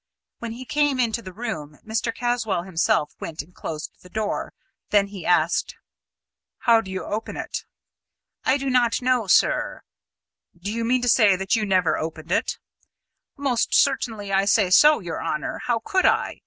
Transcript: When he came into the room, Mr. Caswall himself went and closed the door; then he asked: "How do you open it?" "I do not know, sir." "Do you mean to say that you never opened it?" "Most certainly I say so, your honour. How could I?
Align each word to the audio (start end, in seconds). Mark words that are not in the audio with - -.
When 0.39 0.53
he 0.53 0.65
came 0.65 0.99
into 0.99 1.21
the 1.21 1.31
room, 1.31 1.77
Mr. 1.85 2.11
Caswall 2.11 2.63
himself 2.63 3.11
went 3.19 3.43
and 3.43 3.53
closed 3.53 3.91
the 4.01 4.09
door; 4.09 4.51
then 4.89 5.09
he 5.09 5.27
asked: 5.27 5.75
"How 6.61 6.81
do 6.81 6.89
you 6.89 7.03
open 7.03 7.37
it?" 7.37 7.65
"I 8.43 8.57
do 8.57 8.71
not 8.71 9.03
know, 9.03 9.27
sir." 9.27 9.83
"Do 10.59 10.71
you 10.73 10.83
mean 10.83 11.03
to 11.03 11.07
say 11.07 11.35
that 11.35 11.55
you 11.55 11.67
never 11.67 11.99
opened 11.99 12.31
it?" 12.31 12.57
"Most 13.37 13.75
certainly 13.75 14.33
I 14.33 14.45
say 14.45 14.71
so, 14.71 15.01
your 15.01 15.23
honour. 15.23 15.59
How 15.67 15.77
could 15.77 16.07
I? 16.07 16.39